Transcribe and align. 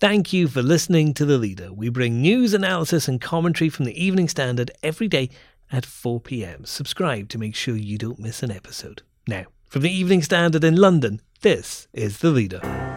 Thank 0.00 0.32
you 0.32 0.48
for 0.48 0.62
listening 0.62 1.12
to 1.12 1.26
The 1.26 1.36
Leader. 1.36 1.74
We 1.74 1.90
bring 1.90 2.22
news, 2.22 2.54
analysis, 2.54 3.06
and 3.06 3.20
commentary 3.20 3.68
from 3.68 3.84
the 3.84 4.02
Evening 4.02 4.28
Standard 4.28 4.70
every 4.82 5.08
day 5.08 5.28
at 5.70 5.84
4 5.84 6.20
pm. 6.20 6.64
Subscribe 6.64 7.28
to 7.28 7.38
make 7.38 7.54
sure 7.54 7.76
you 7.76 7.98
don't 7.98 8.18
miss 8.18 8.42
an 8.42 8.50
episode. 8.50 9.02
Now, 9.28 9.44
from 9.66 9.82
the 9.82 9.92
Evening 9.92 10.22
Standard 10.22 10.64
in 10.64 10.76
London, 10.76 11.20
this 11.42 11.86
is 11.92 12.20
The 12.20 12.30
Leader. 12.30 12.89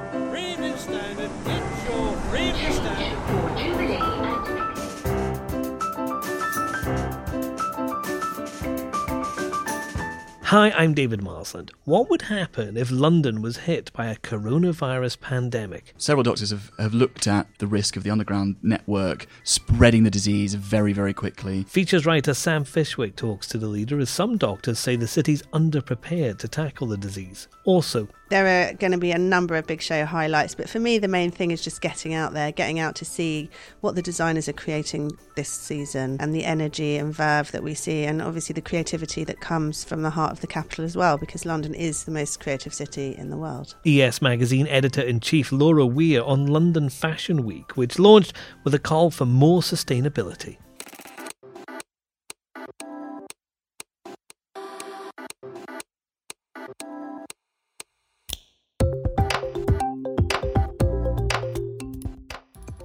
Hi, 10.53 10.69
I'm 10.69 10.93
David 10.93 11.23
Marsland. 11.23 11.71
What 11.85 12.11
would 12.11 12.21
happen 12.21 12.77
if 12.77 12.91
London 12.91 13.41
was 13.41 13.57
hit 13.57 13.91
by 13.91 14.05
a 14.05 14.17
coronavirus 14.17 15.19
pandemic? 15.19 15.95
Several 15.97 16.21
doctors 16.21 16.51
have, 16.51 16.69
have 16.77 16.93
looked 16.93 17.25
at 17.25 17.47
the 17.57 17.65
risk 17.65 17.97
of 17.97 18.03
the 18.03 18.11
underground 18.11 18.57
network 18.61 19.25
spreading 19.43 20.03
the 20.03 20.11
disease 20.11 20.53
very, 20.53 20.93
very 20.93 21.11
quickly. 21.11 21.63
Features 21.63 22.05
writer 22.05 22.35
Sam 22.35 22.65
Fishwick 22.65 23.15
talks 23.15 23.47
to 23.47 23.57
the 23.57 23.65
leader 23.65 23.99
as 23.99 24.11
some 24.11 24.37
doctors 24.37 24.77
say 24.77 24.95
the 24.95 25.07
city's 25.07 25.41
underprepared 25.53 26.37
to 26.37 26.47
tackle 26.47 26.85
the 26.85 26.97
disease. 26.97 27.47
Also, 27.65 28.07
There 28.33 28.47
are 28.47 28.73
going 28.73 28.93
to 28.93 28.97
be 28.97 29.11
a 29.11 29.19
number 29.19 29.53
of 29.57 29.67
big 29.67 29.79
show 29.79 30.07
highlights, 30.07 30.55
but 30.55 30.67
for 30.67 30.79
me, 30.79 30.97
the 30.97 31.07
main 31.07 31.29
thing 31.29 31.51
is 31.51 31.61
just 31.61 31.81
getting 31.81 32.15
out 32.15 32.33
there, 32.33 32.51
getting 32.51 32.79
out 32.79 32.95
to 32.95 33.05
see 33.05 33.47
what 33.81 33.93
the 33.93 34.01
designers 34.01 34.49
are 34.49 34.53
creating 34.53 35.11
this 35.35 35.49
season 35.49 36.17
and 36.19 36.33
the 36.33 36.43
energy 36.43 36.97
and 36.97 37.13
verve 37.13 37.51
that 37.51 37.61
we 37.61 37.75
see, 37.75 38.05
and 38.05 38.23
obviously 38.23 38.53
the 38.53 38.61
creativity 38.61 39.23
that 39.23 39.39
comes 39.39 39.83
from 39.83 40.01
the 40.01 40.09
heart 40.09 40.31
of 40.31 40.41
the 40.41 40.47
capital 40.47 40.83
as 40.83 40.97
well, 40.97 41.19
because 41.19 41.45
London 41.45 41.75
is 41.75 42.05
the 42.05 42.11
most 42.11 42.39
creative 42.39 42.73
city 42.73 43.15
in 43.19 43.29
the 43.29 43.37
world. 43.37 43.75
ES 43.85 44.19
Magazine 44.19 44.65
editor 44.65 45.01
in 45.03 45.19
chief 45.19 45.51
Laura 45.51 45.85
Weir 45.85 46.23
on 46.23 46.47
London 46.47 46.89
Fashion 46.89 47.45
Week, 47.45 47.77
which 47.77 47.99
launched 47.99 48.33
with 48.63 48.73
a 48.73 48.79
call 48.79 49.11
for 49.11 49.27
more 49.27 49.61
sustainability. 49.61 50.57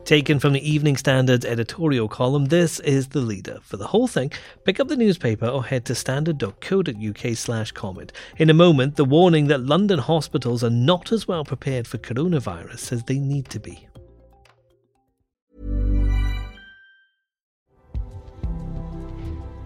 Taken 0.08 0.38
from 0.38 0.54
the 0.54 0.66
Evening 0.66 0.96
Standard's 0.96 1.44
editorial 1.44 2.08
column, 2.08 2.46
this 2.46 2.80
is 2.80 3.08
the 3.08 3.20
leader. 3.20 3.58
For 3.60 3.76
the 3.76 3.88
whole 3.88 4.06
thing, 4.06 4.32
pick 4.64 4.80
up 4.80 4.88
the 4.88 4.96
newspaper 4.96 5.46
or 5.46 5.62
head 5.62 5.84
to 5.84 5.94
standard.co.uk 5.94 7.36
slash 7.36 7.72
comment. 7.72 8.14
In 8.38 8.48
a 8.48 8.54
moment, 8.54 8.96
the 8.96 9.04
warning 9.04 9.48
that 9.48 9.66
London 9.66 9.98
hospitals 9.98 10.64
are 10.64 10.70
not 10.70 11.12
as 11.12 11.28
well 11.28 11.44
prepared 11.44 11.86
for 11.86 11.98
coronavirus 11.98 12.90
as 12.90 13.02
they 13.02 13.18
need 13.18 13.50
to 13.50 13.60
be. 13.60 13.86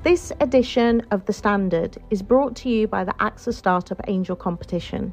This 0.02 0.32
edition 0.40 1.06
of 1.12 1.24
The 1.26 1.32
Standard 1.32 1.98
is 2.10 2.20
brought 2.20 2.56
to 2.56 2.68
you 2.68 2.88
by 2.88 3.04
the 3.04 3.14
AXA 3.20 3.54
Startup 3.54 4.00
Angel 4.08 4.34
Competition. 4.34 5.12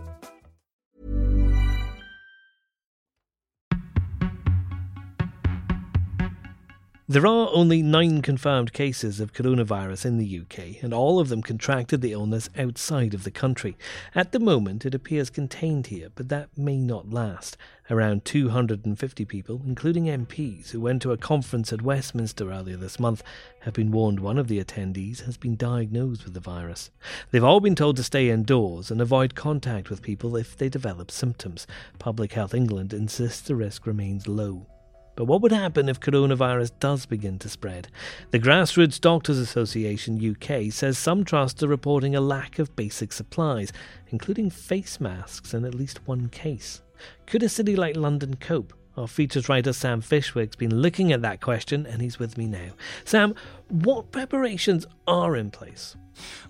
There 7.11 7.27
are 7.27 7.49
only 7.51 7.81
nine 7.81 8.21
confirmed 8.21 8.71
cases 8.71 9.19
of 9.19 9.33
coronavirus 9.33 10.05
in 10.05 10.17
the 10.17 10.39
UK, 10.39 10.81
and 10.81 10.93
all 10.93 11.19
of 11.19 11.27
them 11.27 11.41
contracted 11.41 11.99
the 11.99 12.13
illness 12.13 12.49
outside 12.57 13.13
of 13.13 13.25
the 13.25 13.31
country. 13.31 13.75
At 14.15 14.31
the 14.31 14.39
moment, 14.39 14.85
it 14.85 14.95
appears 14.95 15.29
contained 15.29 15.87
here, 15.87 16.07
but 16.15 16.29
that 16.29 16.57
may 16.57 16.77
not 16.77 17.09
last. 17.09 17.57
Around 17.89 18.23
250 18.23 19.25
people, 19.25 19.61
including 19.65 20.05
MPs, 20.05 20.69
who 20.69 20.79
went 20.79 21.01
to 21.01 21.11
a 21.11 21.17
conference 21.17 21.73
at 21.73 21.81
Westminster 21.81 22.49
earlier 22.49 22.77
this 22.77 22.97
month, 22.97 23.23
have 23.63 23.73
been 23.73 23.91
warned 23.91 24.21
one 24.21 24.37
of 24.37 24.47
the 24.47 24.63
attendees 24.63 25.25
has 25.25 25.35
been 25.35 25.57
diagnosed 25.57 26.23
with 26.23 26.33
the 26.33 26.39
virus. 26.39 26.91
They've 27.31 27.43
all 27.43 27.59
been 27.59 27.75
told 27.75 27.97
to 27.97 28.03
stay 28.03 28.29
indoors 28.29 28.89
and 28.89 29.01
avoid 29.01 29.35
contact 29.35 29.89
with 29.89 30.01
people 30.01 30.37
if 30.37 30.55
they 30.55 30.69
develop 30.69 31.11
symptoms. 31.11 31.67
Public 31.99 32.31
Health 32.31 32.53
England 32.53 32.93
insists 32.93 33.41
the 33.41 33.57
risk 33.57 33.85
remains 33.85 34.29
low. 34.29 34.67
But 35.15 35.25
what 35.25 35.41
would 35.41 35.51
happen 35.51 35.89
if 35.89 35.99
coronavirus 35.99 36.71
does 36.79 37.05
begin 37.05 37.37
to 37.39 37.49
spread? 37.49 37.89
The 38.31 38.39
Grassroots 38.39 38.99
Doctors 38.99 39.37
Association 39.37 40.17
UK 40.17 40.71
says 40.71 40.97
some 40.97 41.23
trusts 41.23 41.61
are 41.63 41.67
reporting 41.67 42.15
a 42.15 42.21
lack 42.21 42.59
of 42.59 42.75
basic 42.75 43.11
supplies, 43.11 43.73
including 44.09 44.49
face 44.49 44.99
masks 44.99 45.53
in 45.53 45.65
at 45.65 45.75
least 45.75 46.07
one 46.07 46.29
case. 46.29 46.81
Could 47.25 47.43
a 47.43 47.49
city 47.49 47.75
like 47.75 47.95
London 47.95 48.35
cope? 48.35 48.73
Our 48.97 49.07
features 49.07 49.47
writer 49.47 49.73
Sam 49.73 50.01
Fishwick's 50.01 50.55
been 50.55 50.75
looking 50.81 51.11
at 51.11 51.21
that 51.21 51.41
question 51.41 51.85
and 51.85 52.01
he's 52.01 52.19
with 52.19 52.37
me 52.37 52.45
now. 52.45 52.71
Sam, 53.05 53.35
what 53.69 54.11
preparations 54.11 54.85
are 55.07 55.35
in 55.35 55.49
place? 55.49 55.95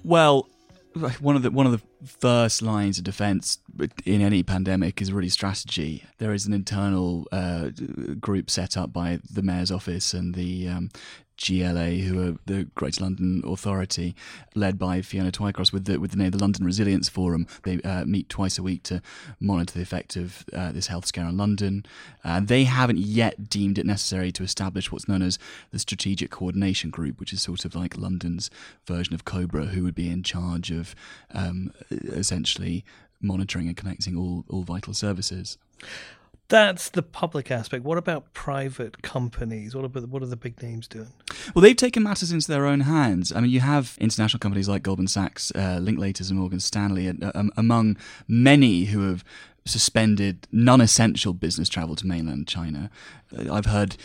Well, 0.04 0.50
one 1.20 1.36
of 1.36 1.42
the 1.42 1.52
one 1.52 1.66
of 1.66 1.72
the 1.72 1.82
first 2.06 2.62
lines 2.62 2.98
of 2.98 3.04
defence 3.04 3.60
in 4.06 4.22
any 4.22 4.44
pandemic 4.44 5.02
is 5.02 5.12
really 5.12 5.30
strategy. 5.30 6.04
There 6.18 6.34
is 6.34 6.46
an 6.46 6.54
internal 6.54 7.28
uh, 7.32 7.70
group 8.20 8.50
set 8.50 8.78
up 8.78 8.92
by 8.92 9.20
the 9.32 9.42
mayor's 9.42 9.72
office 9.72 10.14
and 10.14 10.36
the 10.36 10.68
um, 10.68 10.90
GLA, 11.46 12.02
who 12.04 12.28
are 12.28 12.38
the 12.46 12.66
Greater 12.76 13.04
London 13.04 13.42
Authority, 13.46 14.16
led 14.56 14.78
by 14.78 15.02
Fiona 15.02 15.32
Twycross, 15.32 15.74
with 15.74 15.86
the 15.86 16.00
with 16.00 16.12
the 16.12 16.18
name 16.18 16.32
the 16.32 16.38
London 16.38 16.66
Resilience 16.66 17.10
Forum. 17.10 17.48
They 17.64 17.82
uh, 17.82 18.06
meet 18.06 18.30
twice 18.30 18.58
a 18.58 18.64
week 18.64 18.84
to 18.84 19.02
monitor 19.40 19.74
the 19.74 19.82
effect 19.82 20.16
of 20.16 20.46
uh, 20.54 20.72
this 20.72 20.88
health 20.88 21.06
scare 21.06 21.26
on 21.26 21.38
London. 21.38 21.86
Uh, 22.24 22.40
they 22.40 22.66
haven't 22.66 23.00
yet 23.00 23.50
deemed 23.50 23.78
it 23.78 23.86
necessary 23.86 24.32
to 24.34 24.44
establish 24.44 24.92
what's 24.92 25.08
known 25.08 25.22
as 25.22 25.40
the 25.72 25.80
Strategic 25.80 26.32
Coordination 26.32 26.90
Group, 26.90 27.20
which 27.20 27.34
is 27.34 27.42
sort 27.42 27.66
of 27.66 27.76
like 27.76 27.98
London's 27.98 28.50
version 28.86 29.14
of 29.14 29.26
Cobra, 29.26 29.68
who 29.68 29.84
would 29.84 29.96
be 29.96 30.10
in 30.10 30.24
charge 30.24 30.72
of 30.72 30.96
um, 31.34 31.74
essentially 31.90 32.86
monitoring 33.22 33.68
and 33.68 33.78
connecting 33.78 34.18
all 34.18 34.46
all 34.50 34.64
vital 34.64 34.94
services. 34.94 35.58
That's 36.52 36.90
the 36.90 37.02
public 37.02 37.50
aspect. 37.50 37.86
What 37.86 37.98
about 37.98 38.34
private 38.34 39.02
companies? 39.02 39.74
What 39.74 39.86
about 39.86 40.10
what 40.10 40.22
are 40.22 40.26
the 40.26 40.36
big 40.36 40.62
names 40.62 40.86
doing? 40.86 41.14
Well, 41.56 41.62
they've 41.62 41.78
taken 41.78 42.04
matters 42.04 42.34
into 42.34 42.50
their 42.50 42.66
own 42.66 42.82
hands. 42.82 43.32
I 43.32 43.40
mean, 43.40 43.52
you 43.52 43.62
have 43.62 43.98
international 44.02 44.40
companies 44.40 44.68
like 44.68 44.84
Goldman 44.84 45.08
Sachs, 45.08 45.54
uh, 45.56 45.80
Linklaters, 45.82 46.30
and 46.30 46.38
Morgan 46.38 46.60
Stanley, 46.60 47.08
uh, 47.08 47.32
um, 47.34 47.52
among 47.56 47.96
many 48.28 48.84
who 48.84 49.08
have 49.08 49.24
suspended 49.64 50.46
non-essential 50.52 51.32
business 51.32 51.70
travel 51.70 51.96
to 51.96 52.06
mainland 52.06 52.50
China. 52.50 52.90
Uh, 53.34 53.54
I've 53.54 53.68
heard 53.68 53.96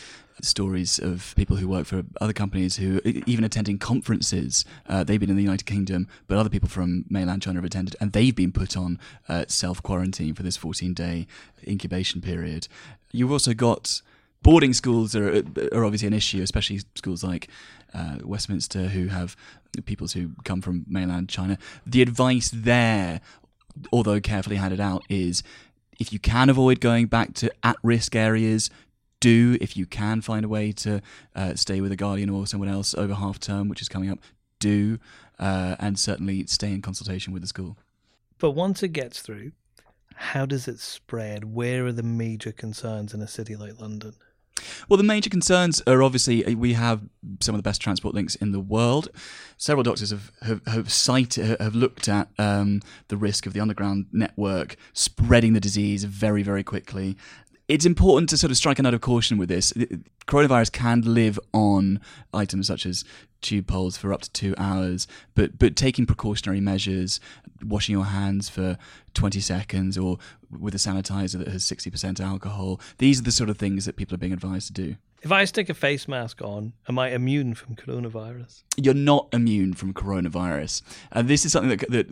stories 0.43 0.99
of 0.99 1.35
people 1.37 1.57
who 1.57 1.69
work 1.69 1.87
for 1.87 2.05
other 2.21 2.33
companies 2.33 2.77
who 2.77 3.01
even 3.27 3.45
attending 3.45 3.79
conferences 3.79 4.65
uh, 4.89 5.03
they've 5.03 5.21
been 5.21 5.31
in 5.31 5.37
the 5.37 5.43
united 5.43 5.65
kingdom 5.65 6.07
but 6.27 6.37
other 6.37 6.51
people 6.51 6.69
from 6.69 7.05
mainland 7.09 7.43
china 7.43 7.57
have 7.57 7.65
attended 7.65 7.97
and 8.01 8.13
they've 8.13 8.37
been 8.37 8.53
put 8.53 8.77
on 8.77 8.99
uh, 9.29 9.45
self-quarantine 9.49 10.35
for 10.35 10.43
this 10.43 10.59
14-day 10.59 11.27
incubation 11.67 12.21
period. 12.21 12.69
You've 13.13 13.33
also 13.33 13.55
got 13.55 14.03
boarding 14.43 14.73
schools 14.73 15.17
are, 15.17 15.43
are 15.73 15.85
obviously 15.85 16.07
an 16.07 16.15
issue 16.15 16.43
especially 16.43 16.81
schools 16.95 17.25
like 17.25 17.49
uh, 17.95 18.19
westminster 18.23 18.89
who 18.89 19.09
have 19.09 19.37
pupils 19.85 20.13
who 20.13 20.31
come 20.45 20.61
from 20.61 20.85
mainland 20.89 21.29
china. 21.29 21.57
The 21.87 22.03
advice 22.03 22.51
there 22.53 23.21
although 23.93 24.21
carefully 24.21 24.57
handed 24.57 24.81
out, 24.81 25.05
is 25.09 25.43
if 25.99 26.13
you 26.13 26.19
can 26.19 26.51
avoid 26.51 26.81
going 26.81 27.07
back 27.07 27.35
to 27.35 27.51
at 27.63 27.77
risk 27.83 28.15
areas, 28.15 28.71
do. 29.21 29.57
If 29.61 29.77
you 29.77 29.87
can 29.87 30.21
find 30.21 30.45
a 30.45 30.49
way 30.49 30.73
to 30.73 31.01
uh, 31.35 31.55
stay 31.55 31.81
with 31.81 31.93
a 31.93 31.97
guardian 31.97 32.31
or 32.31 32.47
someone 32.47 32.69
else 32.69 32.95
over 32.95 33.15
half 33.15 33.41
term, 33.41 33.69
which 33.69 33.83
is 33.83 33.89
coming 33.89 34.11
up, 34.11 34.19
do. 34.59 34.99
Uh, 35.39 35.77
and 35.79 35.99
certainly 35.99 36.47
stay 36.47 36.73
in 36.73 36.81
consultation 36.81 37.33
with 37.33 37.43
the 37.43 37.49
school. 37.49 37.77
But 38.39 38.53
once 38.53 38.83
it 38.83 38.89
gets 38.89 39.21
through, 39.21 39.53
how 40.15 40.47
does 40.47 40.67
it 40.67 40.81
spread? 40.81 41.45
Where 41.45 41.85
are 41.87 41.93
the 41.93 42.03
major 42.03 42.53
concerns 42.53 43.13
in 43.13 43.21
a 43.21 43.29
city 43.29 43.55
like 43.55 43.79
London? 43.79 44.15
Well, 44.89 44.97
the 44.97 45.05
major 45.05 45.29
concerns 45.29 45.83
are 45.87 46.03
obviously 46.03 46.45
uh, 46.45 46.55
we 46.55 46.73
have 46.73 47.03
some 47.41 47.55
of 47.55 47.59
the 47.59 47.69
best 47.69 47.81
transport 47.81 48.15
links 48.15 48.35
in 48.37 48.53
the 48.53 48.61
world. 48.61 49.11
Several 49.59 49.83
doctors 49.83 50.11
have 50.11 50.33
have, 50.43 50.67
have 50.67 50.91
cited 50.91 51.61
have 51.61 51.75
looked 51.75 52.09
at 52.09 52.29
um, 52.39 52.81
the 53.09 53.17
risk 53.17 53.47
of 53.47 53.53
the 53.53 53.61
underground 53.61 54.07
network 54.13 54.77
spreading 54.95 55.53
the 55.53 55.61
disease 55.61 56.05
very 56.05 56.43
very 56.43 56.65
quickly. 56.65 57.17
It's 57.69 57.85
important 57.85 58.29
to 58.31 58.39
sort 58.39 58.53
of 58.53 58.57
strike 58.57 58.79
a 58.79 58.83
note 58.83 58.95
of 58.95 59.01
caution 59.01 59.39
with 59.39 59.49
this. 59.49 59.73
Coronavirus 60.29 60.71
can 60.71 61.03
live 61.03 61.39
on 61.53 62.01
items 62.33 62.69
such 62.69 62.87
as 62.87 63.05
tube 63.41 63.67
poles 63.67 63.97
for 63.97 64.13
up 64.13 64.23
to 64.23 64.31
two 64.31 64.55
hours, 64.57 65.09
but 65.35 65.59
but 65.59 65.75
taking 65.75 66.07
precautionary 66.07 66.61
measures, 66.61 67.19
washing 67.65 67.93
your 67.93 68.05
hands 68.05 68.49
for 68.49 68.79
20 69.15 69.41
seconds, 69.41 69.99
or 69.99 70.19
with 70.49 70.75
a 70.75 70.79
sanitizer 70.79 71.39
that 71.39 71.49
has 71.49 71.65
60% 71.65 72.21
alcohol, 72.21 72.81
these 72.99 73.19
are 73.19 73.25
the 73.25 73.33
sort 73.33 73.51
of 73.51 73.59
things 73.59 73.85
that 73.85 73.97
people 73.97 74.15
are 74.15 74.19
being 74.19 74.33
advised 74.33 74.69
to 74.69 74.73
do. 74.73 74.97
If 75.23 75.33
I 75.33 75.45
stick 75.45 75.69
a 75.69 75.75
face 75.75 76.07
mask 76.07 76.41
on, 76.43 76.73
am 76.89 77.01
I 77.01 77.11
immune 77.11 77.55
from 77.55 77.75
coronavirus? 77.75 78.63
You're 78.77 78.95
not 78.95 79.29
immune 79.33 79.75
from 79.75 79.93
coronavirus, 79.93 80.83
and 81.11 81.27
this 81.27 81.45
is 81.45 81.51
something 81.51 81.77
that 81.77 81.91
that 81.91 82.07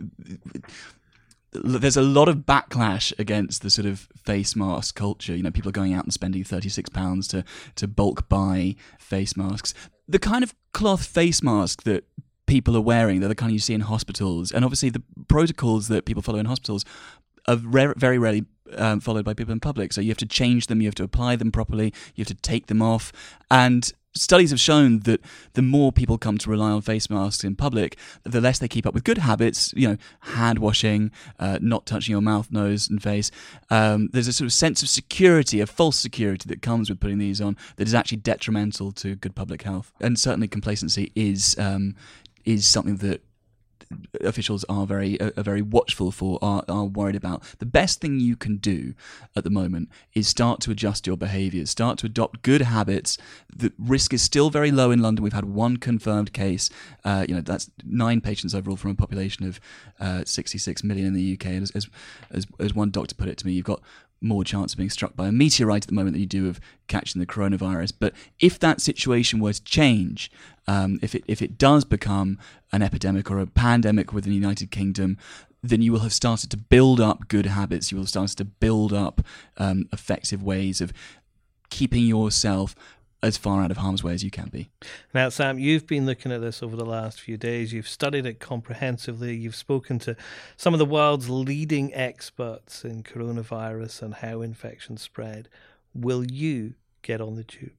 there's 1.63 1.97
a 1.97 2.01
lot 2.01 2.27
of 2.27 2.37
backlash 2.39 3.17
against 3.19 3.61
the 3.61 3.69
sort 3.69 3.85
of 3.85 4.07
face 4.17 4.55
mask 4.55 4.95
culture. 4.95 5.35
You 5.35 5.43
know, 5.43 5.51
people 5.51 5.69
are 5.69 5.73
going 5.73 5.93
out 5.93 6.03
and 6.03 6.13
spending 6.13 6.43
thirty 6.43 6.69
six 6.69 6.89
pounds 6.89 7.27
to 7.29 7.43
to 7.75 7.87
bulk 7.87 8.27
buy 8.29 8.75
face 8.99 9.37
masks. 9.37 9.73
The 10.07 10.19
kind 10.19 10.43
of 10.43 10.53
cloth 10.73 11.05
face 11.05 11.41
mask 11.41 11.83
that 11.83 12.03
people 12.45 12.77
are 12.77 12.81
wearing, 12.81 13.19
they're 13.19 13.29
the 13.29 13.35
kind 13.35 13.51
you 13.51 13.59
see 13.59 13.73
in 13.73 13.81
hospitals, 13.81 14.51
and 14.51 14.63
obviously 14.63 14.89
the 14.89 15.03
protocols 15.27 15.87
that 15.87 16.05
people 16.05 16.21
follow 16.21 16.39
in 16.39 16.45
hospitals 16.45 16.85
are 17.47 17.55
very 17.55 18.17
rarely 18.17 18.45
um, 18.75 18.99
followed 18.99 19.25
by 19.25 19.33
people 19.33 19.51
in 19.51 19.59
public. 19.59 19.93
So 19.93 20.01
you 20.01 20.09
have 20.09 20.17
to 20.17 20.25
change 20.25 20.67
them, 20.67 20.81
you 20.81 20.87
have 20.87 20.95
to 20.95 21.03
apply 21.03 21.35
them 21.35 21.51
properly, 21.51 21.93
you 22.15 22.21
have 22.21 22.27
to 22.27 22.35
take 22.35 22.67
them 22.67 22.81
off, 22.81 23.11
and 23.49 23.91
studies 24.15 24.49
have 24.49 24.59
shown 24.59 24.99
that 25.01 25.21
the 25.53 25.61
more 25.61 25.91
people 25.91 26.17
come 26.17 26.37
to 26.37 26.49
rely 26.49 26.71
on 26.71 26.81
face 26.81 27.09
masks 27.09 27.43
in 27.43 27.55
public, 27.55 27.97
the 28.23 28.41
less 28.41 28.59
they 28.59 28.67
keep 28.67 28.85
up 28.85 28.93
with 28.93 29.03
good 29.03 29.19
habits, 29.19 29.73
you 29.75 29.87
know, 29.87 29.97
hand 30.21 30.59
washing, 30.59 31.11
uh, 31.39 31.59
not 31.61 31.85
touching 31.85 32.13
your 32.13 32.21
mouth, 32.21 32.51
nose, 32.51 32.89
and 32.89 33.03
face. 33.03 33.29
Um, 33.69 34.09
there's 34.13 34.27
a 34.27 34.33
sort 34.33 34.45
of 34.45 34.53
sense 34.53 34.81
of 34.81 34.89
security, 34.89 35.59
a 35.59 35.67
false 35.67 35.97
security 35.97 36.47
that 36.47 36.61
comes 36.61 36.89
with 36.89 36.99
putting 36.99 37.17
these 37.17 37.41
on 37.41 37.57
that 37.75 37.87
is 37.87 37.93
actually 37.93 38.17
detrimental 38.17 38.91
to 38.93 39.15
good 39.15 39.35
public 39.35 39.63
health. 39.63 39.91
And 39.99 40.17
certainly 40.19 40.47
complacency 40.47 41.11
is 41.15 41.55
um, 41.59 41.95
is 42.45 42.67
something 42.67 42.97
that 42.97 43.21
officials 44.21 44.63
are 44.69 44.85
very 44.85 45.19
are 45.21 45.43
very 45.43 45.61
watchful 45.61 46.11
for 46.11 46.39
are, 46.41 46.63
are 46.67 46.85
worried 46.85 47.15
about. 47.15 47.43
The 47.59 47.65
best 47.65 48.01
thing 48.01 48.19
you 48.19 48.35
can 48.35 48.57
do 48.57 48.93
at 49.35 49.43
the 49.43 49.49
moment 49.49 49.89
is 50.13 50.27
start 50.27 50.61
to 50.61 50.71
adjust 50.71 51.07
your 51.07 51.17
behaviors 51.17 51.69
start 51.69 51.97
to 51.99 52.05
adopt 52.05 52.41
good 52.41 52.61
habits. 52.61 53.17
The 53.55 53.71
risk 53.77 54.13
is 54.13 54.21
still 54.21 54.49
very 54.49 54.71
low 54.71 54.91
in 54.91 55.01
london. 55.01 55.23
We've 55.23 55.33
had 55.33 55.45
one 55.45 55.77
confirmed 55.77 56.33
case 56.33 56.69
uh, 57.03 57.25
you 57.27 57.35
know 57.35 57.41
that's 57.41 57.69
nine 57.83 58.21
patients 58.21 58.55
overall 58.55 58.77
from 58.77 58.91
a 58.91 58.95
population 58.95 59.45
of 59.45 59.59
uh, 59.99 60.23
66 60.25 60.83
million 60.83 61.07
in 61.07 61.13
the 61.13 61.33
uk 61.33 61.45
as, 61.45 61.71
as, 62.31 62.47
as 62.59 62.73
one 62.73 62.89
doctor 62.89 63.15
put 63.15 63.27
it 63.27 63.37
to 63.37 63.45
me 63.45 63.53
you've 63.53 63.65
got 63.65 63.81
more 64.25 64.43
chance 64.43 64.73
of 64.73 64.77
being 64.77 64.89
struck 64.89 65.15
by 65.15 65.27
a 65.27 65.31
meteorite 65.31 65.83
at 65.83 65.87
the 65.87 65.93
moment 65.93 66.13
than 66.13 66.21
you 66.21 66.27
do 66.27 66.49
of 66.49 66.59
catching 66.87 67.19
the 67.19 67.25
coronavirus. 67.25 67.93
But 67.99 68.13
if 68.39 68.59
that 68.59 68.81
situation 68.81 69.39
were 69.39 69.53
to 69.53 69.63
change, 69.63 70.31
um, 70.67 70.99
if 71.01 71.15
it 71.15 71.23
if 71.27 71.41
it 71.41 71.57
does 71.57 71.85
become 71.85 72.37
an 72.71 72.81
epidemic 72.81 73.31
or 73.31 73.39
a 73.39 73.47
pandemic 73.47 74.11
within 74.11 74.31
the 74.31 74.37
United 74.37 74.71
Kingdom, 74.71 75.17
then 75.61 75.81
you 75.81 75.91
will 75.91 75.99
have 75.99 76.13
started 76.13 76.51
to 76.51 76.57
build 76.57 76.99
up 76.99 77.27
good 77.27 77.45
habits. 77.45 77.91
You 77.91 77.97
will 77.97 78.03
have 78.03 78.09
started 78.09 78.37
to 78.37 78.45
build 78.45 78.93
up 78.93 79.21
um, 79.57 79.87
effective 79.93 80.43
ways 80.43 80.81
of 80.81 80.91
keeping 81.69 82.05
yourself 82.05 82.75
as 83.25 83.37
far 83.37 83.63
out 83.63 83.71
of 83.71 83.77
harm's 83.77 84.03
way 84.03 84.13
as 84.13 84.23
you 84.23 84.29
can 84.29 84.49
be. 84.49 84.69
Now, 85.11 85.29
Sam, 85.29 85.57
you've 85.57 85.87
been 85.87 86.05
looking 86.05 86.31
at 86.31 86.41
this 86.41 86.61
over 86.61 86.75
the 86.75 86.85
last 86.85 87.19
few 87.19 87.37
days. 87.37 87.73
You've 87.73 87.87
studied 87.87 88.27
it 88.27 88.39
comprehensively. 88.39 89.35
You've 89.35 89.55
spoken 89.55 89.97
to 89.99 90.15
some 90.55 90.73
of 90.75 90.77
the 90.77 90.85
world's 90.85 91.27
leading 91.27 91.91
experts 91.95 92.85
in 92.85 93.01
coronavirus 93.01 94.03
and 94.03 94.13
how 94.15 94.41
infections 94.41 95.01
spread. 95.01 95.49
Will 95.95 96.23
you 96.23 96.75
get 97.01 97.19
on 97.19 97.35
the 97.35 97.43
tube? 97.43 97.71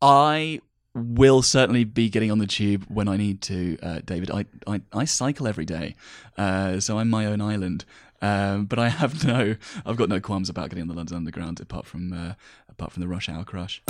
I 0.00 0.60
will 0.94 1.42
certainly 1.42 1.82
be 1.82 2.08
getting 2.08 2.30
on 2.30 2.38
the 2.38 2.46
tube 2.46 2.84
when 2.86 3.08
I 3.08 3.16
need 3.16 3.42
to, 3.42 3.78
uh, 3.82 4.00
David. 4.04 4.30
I, 4.30 4.44
I, 4.64 4.80
I 4.92 5.04
cycle 5.06 5.48
every 5.48 5.64
day, 5.64 5.96
uh, 6.36 6.78
so 6.78 7.00
I'm 7.00 7.10
my 7.10 7.26
own 7.26 7.40
island. 7.40 7.84
Um, 8.20 8.66
but 8.66 8.78
I 8.78 8.88
have 8.88 9.24
no, 9.26 9.56
I've 9.84 9.96
got 9.96 10.08
no 10.08 10.20
qualms 10.20 10.48
about 10.48 10.70
getting 10.70 10.82
on 10.82 10.88
the 10.88 10.94
London 10.94 11.16
Underground 11.16 11.60
apart 11.60 11.86
from 11.86 12.12
uh, 12.12 12.34
apart 12.68 12.92
from 12.92 13.00
the 13.00 13.08
rush 13.08 13.28
hour 13.28 13.44
crush. 13.44 13.82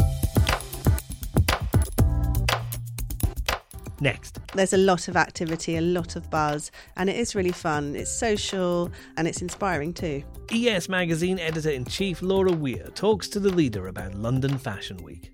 Next. 4.00 4.38
There's 4.54 4.72
a 4.72 4.78
lot 4.78 5.08
of 5.08 5.16
activity, 5.16 5.76
a 5.76 5.80
lot 5.80 6.16
of 6.16 6.30
buzz, 6.30 6.70
and 6.96 7.10
it 7.10 7.16
is 7.16 7.34
really 7.34 7.52
fun. 7.52 7.96
It's 7.96 8.10
social 8.10 8.90
and 9.16 9.26
it's 9.26 9.42
inspiring 9.42 9.92
too. 9.92 10.22
ES 10.52 10.88
Magazine 10.88 11.38
editor 11.38 11.70
in 11.70 11.84
chief 11.84 12.22
Laura 12.22 12.52
Weir 12.52 12.88
talks 12.94 13.28
to 13.28 13.40
the 13.40 13.50
leader 13.50 13.88
about 13.88 14.14
London 14.14 14.58
Fashion 14.58 14.98
Week. 14.98 15.32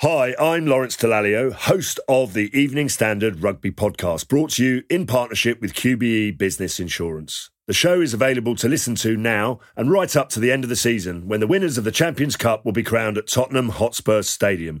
Hi, 0.00 0.34
I'm 0.40 0.66
Lawrence 0.66 0.96
Dallaglio, 0.96 1.52
host 1.52 2.00
of 2.08 2.32
the 2.32 2.50
Evening 2.58 2.88
Standard 2.88 3.42
Rugby 3.42 3.70
Podcast, 3.70 4.28
brought 4.28 4.52
to 4.52 4.64
you 4.64 4.82
in 4.88 5.06
partnership 5.06 5.60
with 5.60 5.74
QBE 5.74 6.38
Business 6.38 6.80
Insurance. 6.80 7.50
The 7.66 7.74
show 7.74 8.00
is 8.00 8.14
available 8.14 8.56
to 8.56 8.68
listen 8.68 8.94
to 8.94 9.14
now 9.18 9.60
and 9.76 9.90
right 9.90 10.16
up 10.16 10.30
to 10.30 10.40
the 10.40 10.50
end 10.50 10.64
of 10.64 10.70
the 10.70 10.76
season 10.76 11.28
when 11.28 11.40
the 11.40 11.46
winners 11.46 11.76
of 11.76 11.84
the 11.84 11.92
Champions 11.92 12.38
Cup 12.38 12.64
will 12.64 12.72
be 12.72 12.82
crowned 12.82 13.18
at 13.18 13.26
Tottenham 13.26 13.68
Hotspur 13.68 14.22
Stadium 14.22 14.80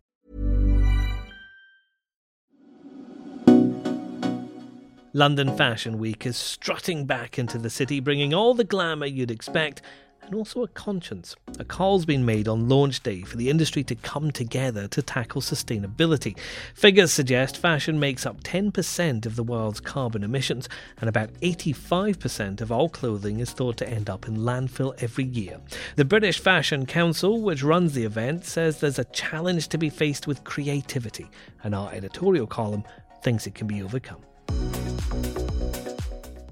London 5.13 5.57
Fashion 5.57 5.97
Week 5.97 6.25
is 6.25 6.37
strutting 6.37 7.05
back 7.05 7.37
into 7.37 7.57
the 7.57 7.69
city, 7.69 7.99
bringing 7.99 8.33
all 8.33 8.53
the 8.53 8.63
glamour 8.63 9.05
you'd 9.05 9.29
expect 9.29 9.81
and 10.21 10.33
also 10.33 10.63
a 10.63 10.69
conscience. 10.69 11.35
A 11.59 11.65
call's 11.65 12.05
been 12.05 12.25
made 12.25 12.47
on 12.47 12.69
launch 12.69 13.03
day 13.03 13.23
for 13.23 13.35
the 13.35 13.49
industry 13.49 13.83
to 13.83 13.95
come 13.95 14.31
together 14.31 14.87
to 14.87 15.01
tackle 15.01 15.41
sustainability. 15.41 16.37
Figures 16.73 17.11
suggest 17.11 17.57
fashion 17.57 17.99
makes 17.99 18.25
up 18.25 18.41
10% 18.43 19.25
of 19.25 19.35
the 19.35 19.43
world's 19.43 19.81
carbon 19.81 20.23
emissions, 20.23 20.69
and 21.01 21.09
about 21.09 21.33
85% 21.41 22.61
of 22.61 22.71
all 22.71 22.87
clothing 22.87 23.41
is 23.41 23.51
thought 23.51 23.75
to 23.77 23.89
end 23.89 24.09
up 24.09 24.29
in 24.29 24.37
landfill 24.37 24.93
every 25.03 25.25
year. 25.25 25.59
The 25.97 26.05
British 26.05 26.39
Fashion 26.39 26.85
Council, 26.85 27.41
which 27.41 27.63
runs 27.63 27.93
the 27.93 28.05
event, 28.05 28.45
says 28.45 28.79
there's 28.79 28.99
a 28.99 29.03
challenge 29.05 29.67
to 29.69 29.77
be 29.77 29.89
faced 29.89 30.25
with 30.25 30.45
creativity, 30.45 31.27
and 31.63 31.75
our 31.75 31.91
editorial 31.91 32.47
column 32.47 32.85
thinks 33.23 33.45
it 33.45 33.55
can 33.55 33.67
be 33.67 33.83
overcome. 33.83 34.21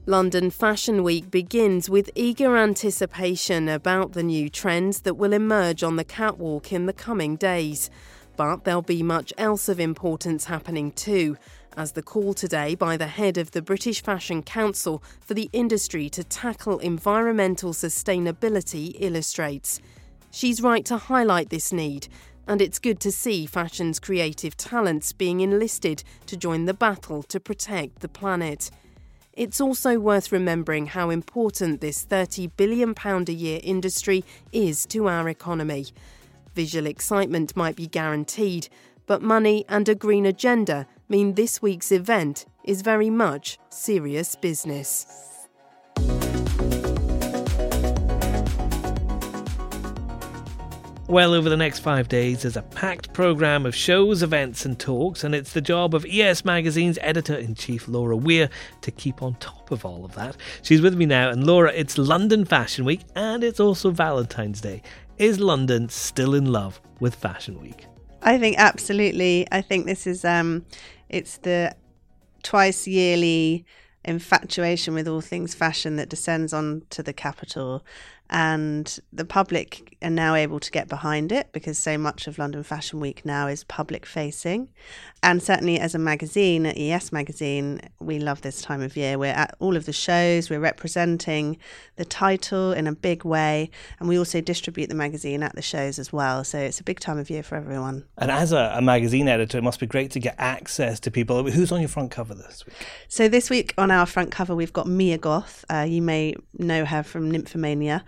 London 0.06 0.50
Fashion 0.50 1.04
Week 1.04 1.30
begins 1.30 1.88
with 1.88 2.10
eager 2.16 2.58
anticipation 2.58 3.70
about 3.70 4.14
the 4.14 4.24
new 4.24 4.50
trends 4.50 5.02
that 5.02 5.14
will 5.14 5.34
emerge 5.34 5.84
on 5.84 5.98
the 5.98 6.04
catwalk 6.04 6.74
in 6.74 6.88
the 6.88 6.94
coming 6.94 7.36
days. 7.36 7.92
But 8.36 8.64
there'll 8.64 8.82
be 8.82 9.04
much 9.04 9.32
else 9.38 9.70
of 9.70 9.80
importance 9.80 10.46
happening 10.46 10.94
too, 10.94 11.38
as 11.78 11.92
the 11.92 12.02
call 12.02 12.34
today 12.34 12.74
by 12.74 12.98
the 12.98 13.06
head 13.06 13.38
of 13.38 13.52
the 13.52 13.62
British 13.62 14.02
Fashion 14.02 14.42
Council 14.42 15.04
for 15.22 15.36
the 15.36 15.50
industry 15.54 16.10
to 16.10 16.24
tackle 16.24 16.80
environmental 16.80 17.72
sustainability 17.72 18.96
illustrates. 19.00 19.80
She's 20.32 20.62
right 20.62 20.86
to 20.86 20.98
highlight 20.98 21.50
this 21.50 21.72
need, 21.72 22.08
and 22.50 22.64
it's 22.64 22.80
good 22.80 23.00
to 23.00 23.12
see 23.12 23.46
fashion's 23.46 24.00
creative 24.00 24.58
talents 24.58 25.14
being 25.14 25.40
enlisted 25.40 26.04
to 26.26 26.36
join 26.36 26.66
the 26.66 26.74
battle 26.74 27.22
to 27.22 27.40
protect 27.40 28.00
the 28.00 28.08
planet. 28.10 28.72
It's 29.34 29.62
also 29.62 30.00
worth 30.00 30.32
remembering 30.32 30.88
how 30.88 31.12
important 31.12 31.80
this 31.80 32.04
£30 32.04 32.50
billion 32.58 32.96
a 32.98 33.32
year 33.32 33.60
industry 33.64 34.26
is 34.52 34.88
to 34.88 35.08
our 35.08 35.30
economy. 35.30 35.86
Visual 36.56 36.88
excitement 36.88 37.56
might 37.56 37.76
be 37.76 37.86
guaranteed, 37.86 38.68
but 39.06 39.22
money 39.22 39.64
and 39.70 39.88
a 39.88 39.94
green 39.94 40.26
agenda 40.26 40.88
mean 41.08 41.36
this 41.36 41.62
week's 41.62 41.92
event 41.92 42.48
is 42.64 42.82
very 42.82 43.12
much 43.12 43.60
serious 43.70 44.36
business. 44.36 45.29
Well, 51.10 51.34
over 51.34 51.50
the 51.50 51.58
next 51.58 51.80
five 51.80 52.08
days, 52.08 52.44
there's 52.44 52.56
a 52.56 52.62
packed 52.62 53.14
programme 53.14 53.66
of 53.66 53.74
shows, 53.74 54.22
events, 54.22 54.64
and 54.64 54.80
talks, 54.80 55.24
and 55.24 55.34
it's 55.34 55.54
the 55.54 55.60
job 55.60 55.96
of 55.96 56.06
ES 56.08 56.46
Magazine's 56.46 57.00
editor 57.02 57.34
in 57.34 57.56
chief, 57.56 57.88
Laura 57.88 58.16
Weir, 58.16 58.48
to 58.82 58.92
keep 58.92 59.24
on 59.24 59.34
top 59.40 59.72
of 59.72 59.84
all 59.84 60.06
of 60.06 60.14
that. 60.14 60.38
She's 60.62 60.82
with 60.82 60.94
me 60.94 61.08
now, 61.08 61.32
and 61.32 61.48
Laura, 61.48 61.74
it's 61.74 61.98
London 61.98 62.46
Fashion 62.46 62.86
Week, 62.86 63.02
and 63.16 63.44
it's 63.44 63.60
also 63.60 63.90
Valentine's 63.90 64.62
Day. 64.62 64.84
Is 65.18 65.40
London 65.40 65.90
still 65.90 66.36
in 66.36 66.46
love 66.46 66.80
with 67.00 67.16
Fashion 67.16 67.60
Week? 67.60 67.88
I 68.22 68.38
think 68.38 68.60
absolutely. 68.60 69.48
I 69.52 69.62
think 69.62 69.88
this 69.88 70.06
is 70.06 70.24
um, 70.24 70.64
it's 71.10 71.38
the 71.38 71.76
twice 72.44 72.86
yearly 72.86 73.66
infatuation 74.06 74.94
with 74.94 75.08
all 75.08 75.22
things 75.22 75.56
fashion 75.56 75.96
that 75.96 76.10
descends 76.10 76.54
onto 76.54 77.02
the 77.02 77.14
capital 77.14 77.84
and 78.30 79.00
the 79.12 79.26
public 79.26 79.98
are 80.02 80.10
now 80.10 80.36
able 80.36 80.60
to 80.60 80.72
get 80.72 80.88
behind 80.88 81.32
it 81.32 81.52
because 81.52 81.78
so 81.78 81.98
much 81.98 82.28
of 82.28 82.38
London 82.38 82.64
Fashion 82.64 83.00
Week 83.00 83.26
now 83.26 83.48
is 83.48 83.64
public 83.64 84.06
facing. 84.06 84.70
And 85.22 85.44
certainly, 85.44 85.80
as 85.80 85.96
a 85.96 86.00
magazine, 86.00 86.66
at 86.66 86.78
ES 86.78 87.12
Magazine, 87.12 87.82
we 88.00 88.20
love 88.20 88.42
this 88.42 88.62
time 88.62 88.82
of 88.82 88.96
year. 88.96 89.18
We're 89.18 89.34
at 89.34 89.56
all 89.60 89.76
of 89.76 89.86
the 89.86 89.92
shows, 89.94 90.50
we're 90.50 90.62
representing 90.62 91.58
the 91.98 92.06
title 92.06 92.72
in 92.72 92.88
a 92.88 92.94
big 92.94 93.26
way, 93.26 93.70
and 94.00 94.08
we 94.08 94.18
also 94.18 94.40
distribute 94.40 94.88
the 94.88 94.96
magazine 94.96 95.44
at 95.44 95.56
the 95.56 95.62
shows 95.62 96.00
as 96.00 96.14
well. 96.14 96.44
So 96.46 96.58
it's 96.58 96.80
a 96.80 96.84
big 96.84 97.02
time 97.02 97.18
of 97.18 97.30
year 97.30 97.44
for 97.44 97.56
everyone. 97.56 98.06
And 98.18 98.32
as 98.32 98.54
a, 98.54 98.74
a 98.76 98.82
magazine 98.82 99.28
editor, 99.28 99.58
it 99.58 99.64
must 99.64 99.80
be 99.80 99.88
great 99.88 100.12
to 100.12 100.20
get 100.20 100.36
access 100.38 101.00
to 101.02 101.12
people. 101.12 101.50
Who's 101.50 101.72
on 101.72 101.82
your 101.82 101.90
front 101.90 102.12
cover 102.12 102.34
this 102.34 102.66
week? 102.66 102.76
So 103.10 103.28
this 103.28 103.50
week 103.50 103.74
on 103.78 103.92
our 103.92 104.06
front 104.06 104.32
cover, 104.32 104.56
we've 104.56 104.74
got 104.74 104.88
Mia 104.88 105.18
Goth. 105.18 105.66
Uh, 105.70 105.86
you 105.90 106.02
may 106.02 106.36
know 106.58 106.86
her 106.86 107.04
from 107.04 107.30
Nymphomania. 107.32 108.04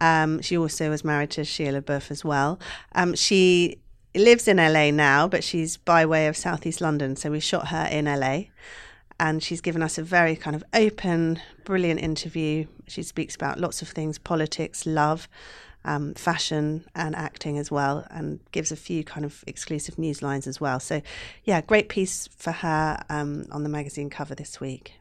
Um, 0.00 0.40
she 0.42 0.56
also 0.56 0.90
was 0.90 1.04
married 1.04 1.30
to 1.30 1.42
Shia 1.42 1.80
LaBeouf 1.80 2.10
as 2.10 2.24
well. 2.24 2.58
Um, 2.92 3.14
she 3.14 3.78
lives 4.14 4.48
in 4.48 4.58
LA 4.58 4.90
now, 4.90 5.28
but 5.28 5.42
she's 5.42 5.76
by 5.76 6.06
way 6.06 6.26
of 6.26 6.36
Southeast 6.36 6.80
London. 6.80 7.16
So 7.16 7.30
we 7.30 7.40
shot 7.40 7.68
her 7.68 7.88
in 7.90 8.06
LA. 8.06 8.44
And 9.20 9.42
she's 9.42 9.60
given 9.60 9.82
us 9.82 9.96
a 9.96 10.02
very 10.02 10.34
kind 10.34 10.56
of 10.56 10.64
open, 10.74 11.40
brilliant 11.64 12.00
interview. 12.00 12.66
She 12.88 13.02
speaks 13.02 13.36
about 13.36 13.60
lots 13.60 13.80
of 13.80 13.88
things 13.88 14.18
politics, 14.18 14.86
love, 14.86 15.28
um, 15.84 16.14
fashion, 16.14 16.84
and 16.96 17.14
acting 17.14 17.56
as 17.56 17.70
well, 17.70 18.06
and 18.10 18.40
gives 18.50 18.72
a 18.72 18.76
few 18.76 19.04
kind 19.04 19.24
of 19.24 19.44
exclusive 19.46 19.98
news 19.98 20.20
lines 20.20 20.48
as 20.48 20.60
well. 20.60 20.80
So, 20.80 21.00
yeah, 21.44 21.60
great 21.60 21.88
piece 21.88 22.28
for 22.36 22.50
her 22.50 23.04
um, 23.08 23.46
on 23.52 23.62
the 23.62 23.68
magazine 23.68 24.10
cover 24.10 24.34
this 24.34 24.60
week. 24.60 24.94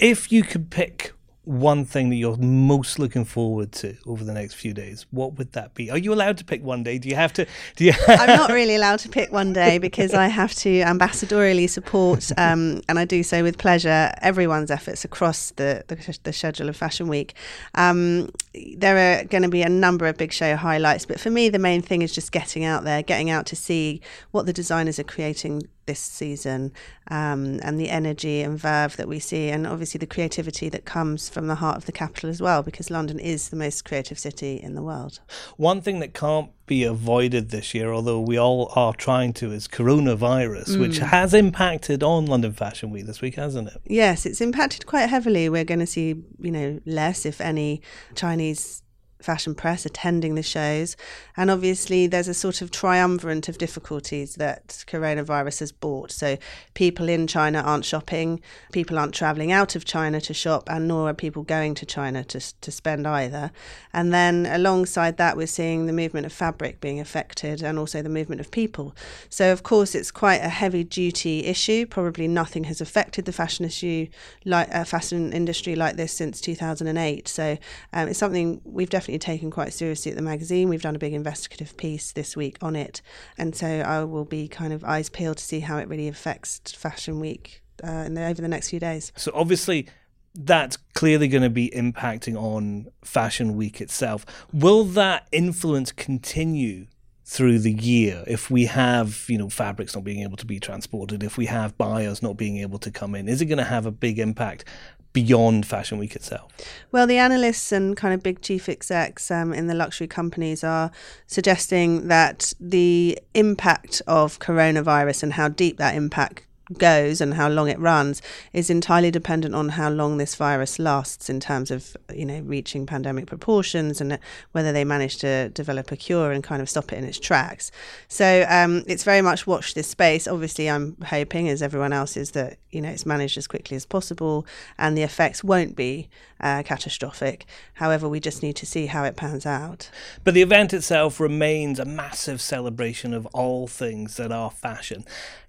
If 0.00 0.32
you 0.32 0.42
could 0.42 0.70
pick 0.70 1.12
one 1.50 1.84
thing 1.84 2.10
that 2.10 2.16
you're 2.16 2.36
most 2.36 3.00
looking 3.00 3.24
forward 3.24 3.72
to 3.72 3.96
over 4.06 4.22
the 4.22 4.32
next 4.32 4.54
few 4.54 4.72
days, 4.72 5.04
what 5.10 5.36
would 5.36 5.52
that 5.52 5.74
be? 5.74 5.90
Are 5.90 5.98
you 5.98 6.12
allowed 6.12 6.38
to 6.38 6.44
pick 6.44 6.62
one 6.62 6.84
day? 6.84 6.96
Do 6.98 7.08
you 7.08 7.16
have 7.16 7.32
to? 7.32 7.46
Do 7.74 7.84
you? 7.84 7.92
I'm 8.06 8.28
not 8.28 8.50
really 8.52 8.76
allowed 8.76 9.00
to 9.00 9.08
pick 9.08 9.32
one 9.32 9.52
day 9.52 9.78
because 9.78 10.14
I 10.14 10.28
have 10.28 10.54
to 10.56 10.68
ambassadorially 10.82 11.68
support, 11.68 12.30
um, 12.38 12.82
and 12.88 13.00
I 13.00 13.04
do 13.04 13.24
so 13.24 13.42
with 13.42 13.58
pleasure, 13.58 14.12
everyone's 14.22 14.70
efforts 14.70 15.04
across 15.04 15.50
the 15.52 15.84
the, 15.88 16.18
the 16.22 16.32
schedule 16.32 16.68
of 16.68 16.76
Fashion 16.76 17.08
Week. 17.08 17.34
Um, 17.74 18.30
there 18.76 19.20
are 19.20 19.24
going 19.24 19.42
to 19.42 19.48
be 19.48 19.62
a 19.62 19.68
number 19.68 20.06
of 20.06 20.16
big 20.16 20.32
show 20.32 20.54
highlights, 20.54 21.04
but 21.04 21.18
for 21.18 21.30
me, 21.30 21.48
the 21.48 21.58
main 21.58 21.82
thing 21.82 22.02
is 22.02 22.12
just 22.14 22.30
getting 22.30 22.64
out 22.64 22.84
there, 22.84 23.02
getting 23.02 23.28
out 23.28 23.46
to 23.46 23.56
see 23.56 24.00
what 24.30 24.46
the 24.46 24.52
designers 24.52 25.00
are 25.00 25.04
creating 25.04 25.62
this 25.86 26.00
season 26.00 26.72
um, 27.08 27.58
and 27.62 27.80
the 27.80 27.90
energy 27.90 28.42
and 28.42 28.58
verve 28.58 28.96
that 28.96 29.08
we 29.08 29.18
see, 29.18 29.48
and 29.48 29.66
obviously 29.66 29.98
the 29.98 30.06
creativity 30.06 30.68
that 30.68 30.84
comes 30.84 31.28
from 31.28 31.46
the 31.46 31.56
heart 31.56 31.76
of 31.76 31.86
the 31.86 31.92
capital 31.92 32.30
as 32.30 32.40
well, 32.40 32.62
because 32.62 32.90
London 32.90 33.18
is 33.18 33.48
the 33.48 33.56
most 33.56 33.84
creative 33.84 34.18
city 34.18 34.56
in 34.56 34.74
the 34.74 34.82
world. 34.82 35.20
One 35.56 35.80
thing 35.80 36.00
that 36.00 36.14
can't 36.14 36.50
be 36.66 36.84
avoided 36.84 37.50
this 37.50 37.74
year, 37.74 37.92
although 37.92 38.20
we 38.20 38.38
all 38.38 38.72
are 38.76 38.94
trying 38.94 39.32
to, 39.34 39.50
is 39.50 39.66
coronavirus, 39.66 40.76
mm. 40.76 40.80
which 40.80 40.98
has 40.98 41.34
impacted 41.34 42.02
on 42.02 42.26
London 42.26 42.52
Fashion 42.52 42.90
Week 42.90 43.06
this 43.06 43.20
week, 43.20 43.34
hasn't 43.34 43.68
it? 43.68 43.80
Yes, 43.86 44.24
it's 44.24 44.40
impacted 44.40 44.86
quite 44.86 45.08
heavily. 45.08 45.48
We're 45.48 45.64
going 45.64 45.80
to 45.80 45.86
see, 45.86 46.22
you 46.38 46.50
know, 46.52 46.80
less, 46.86 47.26
if 47.26 47.40
any, 47.40 47.82
Chinese 48.14 48.82
fashion 49.22 49.54
press 49.54 49.86
attending 49.86 50.34
the 50.34 50.42
shows. 50.42 50.96
And 51.36 51.50
obviously, 51.50 52.06
there's 52.06 52.28
a 52.28 52.34
sort 52.34 52.62
of 52.62 52.70
triumvirate 52.70 53.48
of 53.48 53.58
difficulties 53.58 54.34
that 54.36 54.84
coronavirus 54.86 55.60
has 55.60 55.72
brought. 55.72 56.10
So, 56.12 56.36
people 56.74 57.08
in 57.08 57.26
China 57.26 57.60
aren't 57.60 57.84
shopping, 57.84 58.40
people 58.72 58.98
aren't 58.98 59.14
traveling 59.14 59.52
out 59.52 59.76
of 59.76 59.84
China 59.84 60.20
to 60.22 60.34
shop, 60.34 60.68
and 60.68 60.88
nor 60.88 61.08
are 61.10 61.14
people 61.14 61.42
going 61.42 61.74
to 61.74 61.86
China 61.86 62.24
to, 62.24 62.60
to 62.60 62.70
spend 62.70 63.06
either. 63.06 63.50
And 63.92 64.12
then, 64.12 64.46
alongside 64.46 65.16
that, 65.16 65.36
we're 65.36 65.46
seeing 65.46 65.86
the 65.86 65.92
movement 65.92 66.26
of 66.26 66.32
fabric 66.32 66.80
being 66.80 67.00
affected 67.00 67.62
and 67.62 67.78
also 67.78 68.02
the 68.02 68.08
movement 68.08 68.40
of 68.40 68.50
people. 68.50 68.94
So, 69.28 69.52
of 69.52 69.62
course, 69.62 69.94
it's 69.94 70.10
quite 70.10 70.42
a 70.42 70.48
heavy 70.48 70.84
duty 70.84 71.44
issue. 71.46 71.86
Probably 71.86 72.28
nothing 72.28 72.64
has 72.64 72.80
affected 72.80 73.24
the 73.24 73.32
fashion 73.32 73.64
issue, 73.64 74.08
like 74.44 74.72
uh, 74.74 74.84
fashion 74.84 75.32
industry 75.32 75.74
like 75.74 75.96
this 75.96 76.12
since 76.12 76.40
2008. 76.40 77.28
So, 77.28 77.58
um, 77.92 78.08
it's 78.08 78.18
something 78.18 78.60
we've 78.64 78.90
definitely 78.90 79.09
definitely 79.10 79.34
taken 79.34 79.50
quite 79.50 79.72
seriously 79.72 80.12
at 80.12 80.16
the 80.16 80.22
magazine. 80.22 80.68
We've 80.68 80.82
done 80.82 80.94
a 80.94 80.98
big 80.98 81.12
investigative 81.12 81.76
piece 81.76 82.12
this 82.12 82.36
week 82.36 82.56
on 82.62 82.76
it, 82.76 83.02
and 83.36 83.56
so 83.56 83.66
I 83.66 84.04
will 84.04 84.24
be 84.24 84.46
kind 84.48 84.72
of 84.72 84.84
eyes 84.84 85.08
peeled 85.08 85.38
to 85.38 85.44
see 85.44 85.60
how 85.60 85.78
it 85.78 85.88
really 85.88 86.08
affects 86.08 86.60
Fashion 86.72 87.18
Week 87.18 87.62
uh, 87.82 88.08
the, 88.08 88.24
over 88.24 88.40
the 88.40 88.48
next 88.48 88.70
few 88.70 88.80
days. 88.80 89.12
So 89.16 89.32
obviously. 89.34 89.86
That's 90.32 90.76
clearly 90.94 91.26
going 91.26 91.42
to 91.42 91.50
be 91.50 91.70
impacting 91.70 92.40
on 92.40 92.86
Fashion 93.02 93.56
Week 93.56 93.80
itself. 93.80 94.24
Will 94.52 94.84
that 94.84 95.26
influence 95.32 95.90
continue 95.90 96.86
through 97.30 97.60
the 97.60 97.70
year 97.70 98.24
if 98.26 98.50
we 98.50 98.64
have 98.64 99.24
you 99.28 99.38
know 99.38 99.48
fabrics 99.48 99.94
not 99.94 100.02
being 100.02 100.22
able 100.22 100.36
to 100.36 100.44
be 100.44 100.58
transported 100.58 101.22
if 101.22 101.38
we 101.38 101.46
have 101.46 101.78
buyers 101.78 102.24
not 102.24 102.36
being 102.36 102.56
able 102.56 102.76
to 102.76 102.90
come 102.90 103.14
in 103.14 103.28
is 103.28 103.40
it 103.40 103.46
going 103.46 103.56
to 103.56 103.62
have 103.62 103.86
a 103.86 103.92
big 103.92 104.18
impact 104.18 104.64
beyond 105.12 105.66
Fashion 105.66 105.98
Week 105.98 106.14
itself? 106.14 106.52
Well, 106.92 107.06
the 107.06 107.18
analysts 107.18 107.72
and 107.72 107.96
kind 107.96 108.14
of 108.14 108.22
big 108.22 108.42
chief 108.42 108.68
execs 108.68 109.28
um, 109.30 109.52
in 109.52 109.66
the 109.66 109.74
luxury 109.74 110.06
companies 110.06 110.62
are 110.62 110.90
suggesting 111.26 112.08
that 112.08 112.52
the 112.60 113.18
impact 113.34 114.02
of 114.06 114.38
coronavirus 114.38 115.24
and 115.24 115.32
how 115.32 115.48
deep 115.48 115.78
that 115.78 115.96
impact 115.96 116.46
goes 116.78 117.20
and 117.20 117.34
how 117.34 117.48
long 117.48 117.68
it 117.68 117.78
runs 117.78 118.22
is 118.52 118.70
entirely 118.70 119.10
dependent 119.10 119.54
on 119.54 119.70
how 119.70 119.90
long 119.90 120.18
this 120.18 120.34
virus 120.34 120.78
lasts 120.78 121.28
in 121.28 121.40
terms 121.40 121.70
of 121.70 121.96
you 122.14 122.24
know 122.24 122.40
reaching 122.40 122.86
pandemic 122.86 123.26
proportions 123.26 124.00
and 124.00 124.18
whether 124.52 124.72
they 124.72 124.84
manage 124.84 125.18
to 125.18 125.48
develop 125.50 125.90
a 125.90 125.96
cure 125.96 126.30
and 126.30 126.44
kind 126.44 126.62
of 126.62 126.68
stop 126.68 126.92
it 126.92 126.96
in 126.96 127.04
its 127.04 127.18
tracks. 127.18 127.70
So 128.08 128.46
um, 128.48 128.84
it's 128.86 129.04
very 129.04 129.22
much 129.22 129.46
watch 129.46 129.74
this 129.74 129.88
space. 129.88 130.26
Obviously 130.26 130.70
i'm 130.70 130.96
hoping 131.06 131.48
as 131.48 131.62
everyone 131.62 131.92
else 131.92 132.16
is 132.16 132.32
that 132.32 132.58
you 132.70 132.80
know 132.80 132.88
it's 132.88 133.06
managed 133.06 133.36
as 133.36 133.46
quickly 133.46 133.76
as 133.76 133.86
possible 133.86 134.46
and 134.78 134.96
the 134.96 135.02
effects 135.02 135.42
won't 135.42 135.74
be 135.76 136.08
uh, 136.40 136.62
catastrophic. 136.62 137.46
However 137.74 138.08
we 138.08 138.20
just 138.20 138.42
need 138.42 138.56
to 138.56 138.66
see 138.66 138.86
how 138.86 139.04
it 139.04 139.16
pans 139.16 139.44
out. 139.44 139.90
But 140.24 140.34
the 140.34 140.42
event 140.42 140.72
itself 140.72 141.20
remains 141.20 141.78
a 141.78 141.84
massive 141.84 142.40
celebration 142.40 143.12
of 143.12 143.26
all 143.26 143.66
things 143.66 144.16
that 144.16 144.32
are 144.32 144.50
fashion 144.50 145.04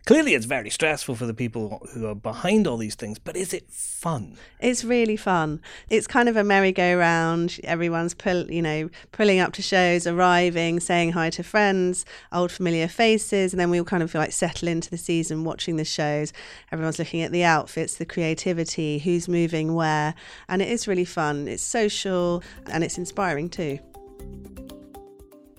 Clearly, 0.05 0.33
it's 0.33 0.47
very 0.47 0.71
stressful 0.71 1.13
for 1.13 1.27
the 1.27 1.33
people 1.33 1.87
who 1.93 2.07
are 2.07 2.15
behind 2.15 2.65
all 2.65 2.77
these 2.77 2.95
things, 2.95 3.19
but 3.19 3.37
is 3.37 3.53
it 3.53 3.69
fun? 3.69 4.35
It's 4.59 4.83
really 4.83 5.15
fun. 5.15 5.61
It's 5.91 6.07
kind 6.07 6.27
of 6.27 6.35
a 6.35 6.43
merry-go-round. 6.43 7.59
Everyone's 7.63 8.15
pull, 8.15 8.49
you 8.49 8.63
know, 8.63 8.89
pulling 9.11 9.39
up 9.39 9.53
to 9.53 9.61
shows, 9.61 10.07
arriving, 10.07 10.79
saying 10.79 11.11
hi 11.11 11.29
to 11.29 11.43
friends, 11.43 12.03
old 12.31 12.51
familiar 12.51 12.87
faces, 12.87 13.53
and 13.53 13.59
then 13.59 13.69
we 13.69 13.77
all 13.77 13.85
kind 13.85 14.01
of 14.01 14.13
like 14.15 14.31
settle 14.31 14.67
into 14.67 14.89
the 14.89 14.97
season, 14.97 15.43
watching 15.43 15.75
the 15.75 15.85
shows. 15.85 16.33
Everyone's 16.71 16.97
looking 16.97 17.21
at 17.21 17.31
the 17.31 17.43
outfits, 17.43 17.95
the 17.95 18.05
creativity, 18.05 18.97
who's 18.97 19.27
moving 19.27 19.75
where, 19.75 20.15
and 20.49 20.63
it 20.63 20.69
is 20.69 20.87
really 20.87 21.05
fun. 21.05 21.47
It's 21.47 21.61
social 21.61 22.41
and 22.71 22.83
it's 22.83 22.97
inspiring 22.97 23.49
too. 23.49 23.77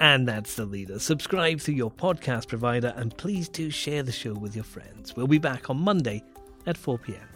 And 0.03 0.27
that's 0.27 0.57
the 0.57 0.65
leader. 0.65 0.99
Subscribe 0.99 1.61
through 1.61 1.77
your 1.77 1.91
podcast 1.91 2.49
provider 2.49 2.93
and 2.97 3.17
please 3.17 3.49
do 3.49 3.71
share 3.71 4.03
the 4.03 4.11
show 4.11 4.35
with 4.35 4.57
your 4.57 4.65
friends. 4.65 5.15
We'll 5.15 5.29
be 5.29 5.39
back 5.39 5.71
on 5.71 5.79
Monday 5.79 6.25
at 6.67 6.77
4 6.77 6.99
pm. 6.99 7.32